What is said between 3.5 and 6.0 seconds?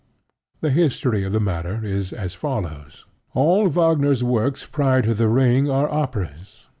Wagner's works prior to The Ring are